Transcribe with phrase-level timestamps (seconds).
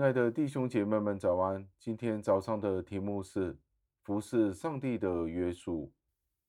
[0.00, 1.68] 亲爱的弟兄姐妹们，早安！
[1.78, 3.58] 今天早上的题目是
[4.00, 5.92] 服侍上帝的约束。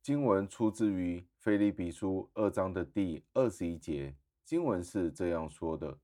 [0.00, 4.14] 经文出自于腓立比书二章的第二十一节。
[4.44, 5.98] 经文是这样说的：“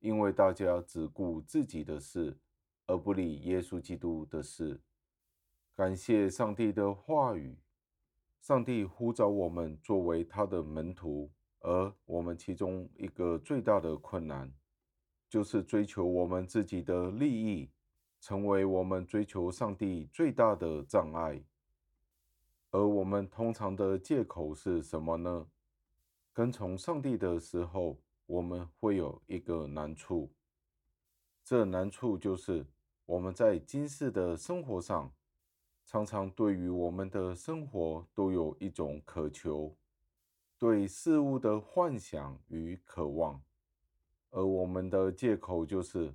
[0.00, 2.36] 因为大家只顾自己的事，
[2.86, 4.78] 而不理耶稣基督的事。”
[5.74, 7.56] 感谢上帝的话语。
[8.42, 11.30] 上帝呼召我们作为他的门徒，
[11.60, 14.52] 而我们其中一个最大的困难，
[15.28, 17.70] 就是追求我们自己的利益，
[18.20, 21.42] 成为我们追求上帝最大的障碍。
[22.70, 25.46] 而我们通常的借口是什么呢？
[26.32, 30.32] 跟从上帝的时候，我们会有一个难处。
[31.44, 32.66] 这难处就是
[33.06, 35.12] 我们在今世的生活上，
[35.84, 39.76] 常常对于我们的生活都有一种渴求，
[40.58, 43.42] 对事物的幻想与渴望。
[44.36, 46.12] 而我们的借口就是：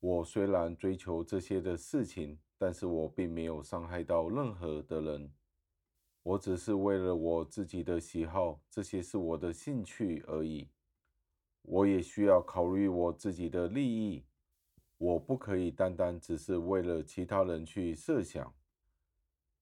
[0.00, 5.30] 我虽然追求这些的事情，但是我并没有伤害到任何的人。
[6.24, 10.68] 我只是为了我自己的喜好，这些是我的兴趣而已。
[11.62, 14.24] 我也需要考虑我自己的利益，
[14.98, 18.52] 我不可以单单只是为了其他人去设想，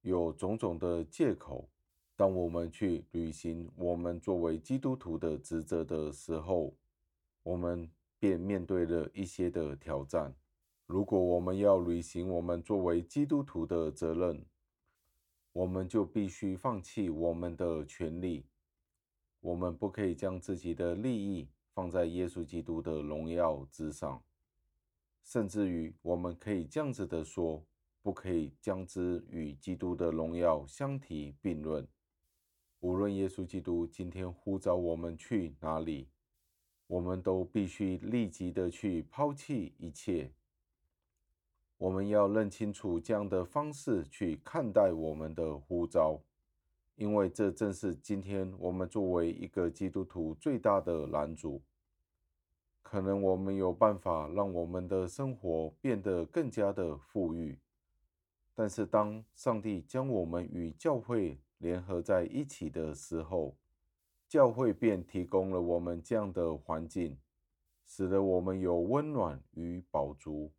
[0.00, 1.68] 有种种的借口。
[2.16, 6.74] 当我们去履行我们作为基督徒的职责的时候，
[7.42, 7.88] 我们
[8.18, 10.34] 便面对了一些的挑战。
[10.86, 14.44] 如果我们要履行我们作为基督徒的责任，
[15.52, 18.46] 我们就必须放弃我们的权利。
[19.40, 24.22] 我们不可以将自己的利益放在耶稣基督的荣耀之上，
[25.22, 27.64] 甚至于我们可以这样子的说：
[28.02, 31.86] 不可以将之与基督的荣耀相提并论。
[32.80, 36.08] 无论耶稣基督今天呼召我们去哪里。
[36.88, 40.32] 我们都必须立即的去抛弃一切。
[41.76, 46.18] 我们要认清楚这样的方式去看待我们的呼召，
[46.96, 51.62] 因为这正是今天我们作为一个基督徒最大的拦阻。
[52.82, 57.58] 可能我们有办法让我们的生活变得更加的富裕，
[58.54, 63.54] 但是当上帝将我们与教会联合在一起的时候，
[64.28, 67.18] 教会便提供了我们这样的环境，
[67.86, 70.52] 使得我们有温暖与饱足。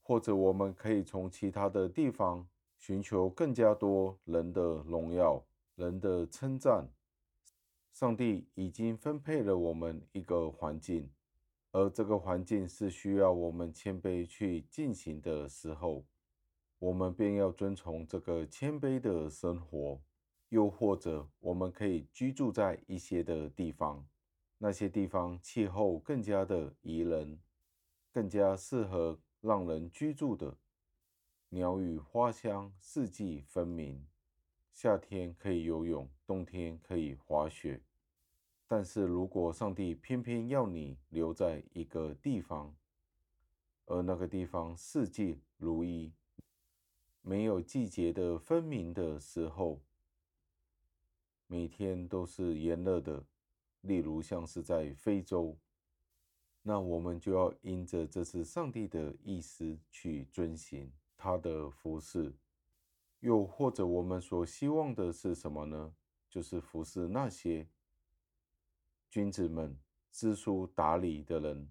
[0.00, 5.44] 或者我们可以从其他的地方寻求更加多人的荣耀、
[5.76, 6.88] 人的称赞。
[7.92, 11.08] 上帝已经分配了我们一个环境，
[11.70, 16.04] 而这个环境是需要我们谦卑去进行的时候，
[16.78, 20.00] 我们便要遵从这个谦卑的生活。
[20.52, 24.06] 又或者，我们可以居住在一些的地方，
[24.58, 27.40] 那些地方气候更加的宜人，
[28.12, 30.58] 更加适合让人居住的，
[31.48, 34.06] 鸟语花香，四季分明，
[34.74, 37.80] 夏天可以游泳，冬天可以滑雪。
[38.68, 42.76] 但是如果上帝偏偏要你留在一个地方，
[43.86, 46.12] 而那个地方四季如一，
[47.22, 49.80] 没有季节的分明的时候，
[51.52, 53.22] 每天都是炎热的，
[53.82, 55.54] 例如像是在非洲，
[56.62, 62.32] 那我们就要因着这是上帝的意思去遵行他的服事。
[63.20, 65.94] 又或者我们所希望的是什么呢？
[66.30, 67.68] 就是服侍那些
[69.10, 69.78] 君子们、
[70.10, 71.68] 知书达理的人，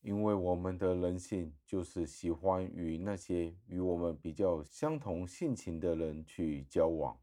[0.00, 7.20] 因为我们的人性就是喜欢与那些与我们比较相同性情的人去交往。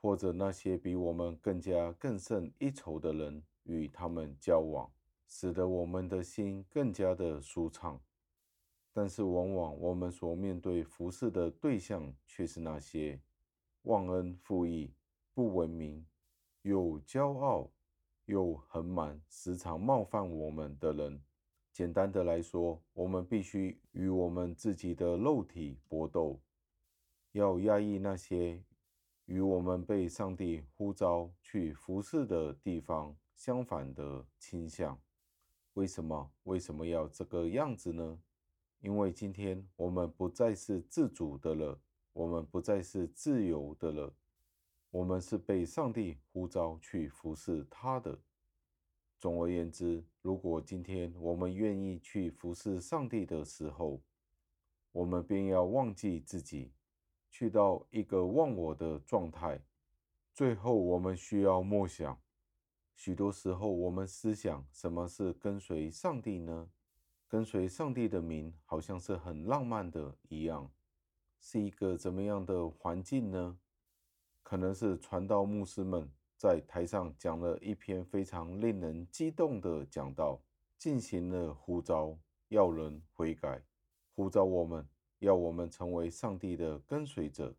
[0.00, 4.90] 或者那些比我们更加更胜一筹的人与他们交往，
[5.28, 8.00] 使得我们的心更加的舒畅。
[8.92, 13.20] 但是往往我们所面对服侍的对象却是那些
[13.82, 14.90] 忘恩负义、
[15.34, 16.04] 不文明、
[16.62, 17.70] 又骄傲
[18.24, 21.20] 又很满、时常冒犯我们的人。
[21.72, 26.40] 简单的来说，我们必须与我们自己的肉体搏斗，
[27.32, 28.62] 要压抑那些。
[29.30, 35.00] 与我们被上帝呼召去服侍的地方相反的倾向，
[35.74, 36.32] 为什么？
[36.42, 38.18] 为什么要这个样子呢？
[38.80, 41.80] 因为今天我们不再是自主的了，
[42.12, 44.12] 我们不再是自由的了，
[44.90, 48.18] 我们是被上帝呼召去服侍他的。
[49.20, 54.02] 总而言之，如果今天我们愿意去服侍上帝的时候，
[54.90, 56.72] 我们便要忘记自己。
[57.30, 59.60] 去到一个忘我的状态，
[60.34, 62.20] 最后我们需要默想。
[62.94, 66.68] 许多时候，我们思想什么是跟随上帝呢？
[67.28, 70.70] 跟随上帝的名，好像是很浪漫的一样，
[71.40, 73.56] 是一个怎么样的环境呢？
[74.42, 80.42] 可能是传道牧师们在台上讲了一篇非常令人激动的讲道，
[80.76, 82.18] 进行了呼召，
[82.48, 83.62] 要人悔改，
[84.16, 84.84] 呼召我们，
[85.20, 87.54] 要我们成为上帝的跟随者，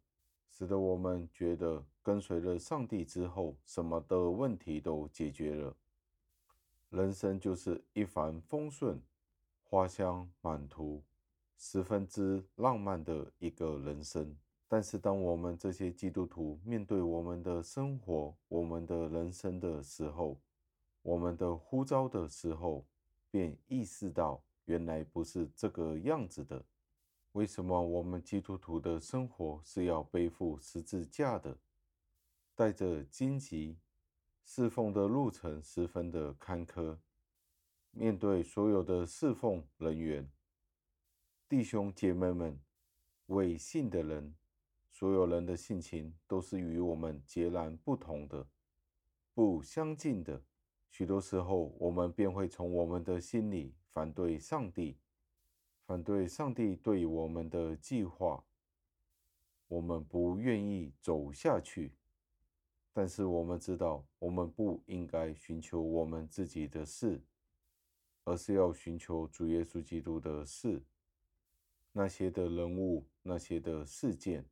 [0.52, 5.76] 使得我们觉得跟随了上帝之后，什么的问题都解决了，
[6.90, 9.02] 人生就是一帆风顺。
[9.64, 11.02] 花香满途，
[11.58, 14.36] 十分之浪漫的一个人生。
[14.68, 20.38] 但是，当我们这些基督徒面对我们的生活、我们的人生的时候，
[21.02, 22.86] 我们的呼召的时候，
[23.30, 26.62] 便意识到原来不是这个样子的。
[27.34, 31.58] 为什么我们基督徒的生活是要背负十字架的，
[32.56, 33.80] 带着荆棘，
[34.44, 36.98] 侍奉的路程十分的坎坷。
[37.92, 40.30] 面对所有的侍奉人员、
[41.48, 42.60] 弟兄姐妹们、
[43.28, 44.36] 伪信的人，
[44.92, 48.48] 所有人的性情都是与我们截然不同的、
[49.34, 50.44] 不相近的。
[50.90, 54.98] 许多时候，我们便会从我们的心里反对上帝，
[55.92, 58.46] 反对上帝对我们的计划。
[59.68, 61.92] 我们不愿意走下去，
[62.94, 67.22] 但是我们知道，我们不应该寻求我们自己的事。
[68.24, 70.82] 而是要寻求主耶稣基督的事，
[71.92, 74.46] 那些的人物，那些的事件，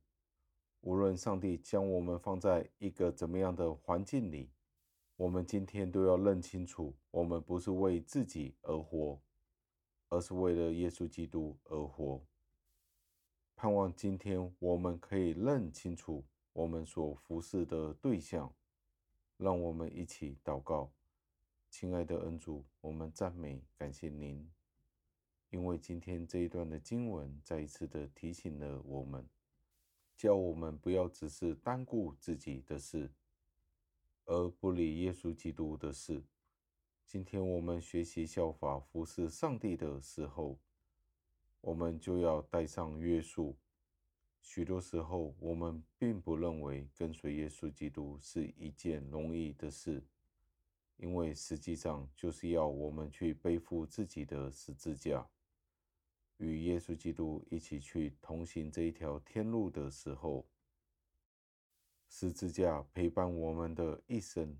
[0.82, 4.50] 无论上帝将我们放在一个怎么样的环境里，
[5.16, 9.18] 我们今天都要认清楚，我们不是为自己而活，
[10.10, 12.20] 而是为了耶稣基督而活。
[13.56, 18.52] 盼望今天我们可以认清楚我们所服侍的对象，
[19.36, 20.92] 让我们一起祷告。
[21.70, 24.50] 亲爱的恩主，我们赞美感谢您，
[25.50, 29.24] 因为今天这一段的经文再一次的提醒了我们，
[30.16, 33.12] 叫我们不要只是单顾自己的事，
[34.24, 36.24] 而不理耶稣基督的事。
[37.12, 40.60] 今天我们学习效法服侍上帝的时候，
[41.60, 43.56] 我们就要带上约束。
[44.40, 50.04] 许多时候，我们并不认为跟随耶稣基督是一件容易的事。
[50.98, 55.28] 因为实际上就是要我们去背负自己的十字架，
[56.36, 60.46] 与耶稣基督一起去同行这一条天路的时候，
[62.08, 64.56] 十字架陪伴我们的一生。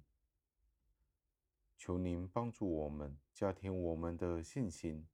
[1.80, 5.06] 求您帮助我们，加添我们的信心。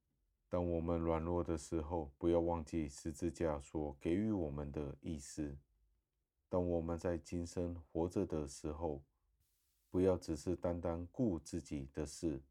[0.48, 5.56] 当我们软弱的时候，不要忘记十字架所给予我们的意思。
[6.48, 9.00] 当我们在今生活着的时候，
[9.92, 12.42] 不要只是单单顾自己的事，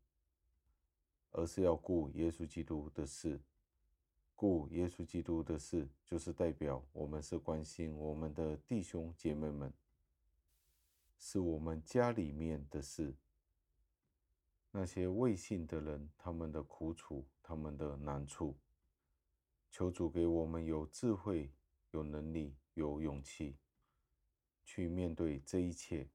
[1.32, 3.42] 而是要顾耶稣基督的事。
[4.34, 9.74] 顾耶稣基督的事，就是代表我们是关心我们的弟兄姐妹们，
[11.20, 13.13] 是我们家里面的事。
[14.77, 18.58] 那些未信的人，他们的苦楚，他们的难处，
[19.72, 21.50] 求主给我们有智慧、
[21.91, 23.55] 有能力、有勇气，
[24.65, 26.10] 去面对这一切。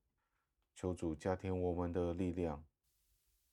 [0.75, 2.63] 求主加添我们的力量，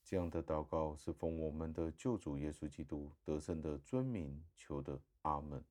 [0.04, 5.64] 这样的祷告是奉我们的救主耶稣基督得胜的尊名求的，阿门。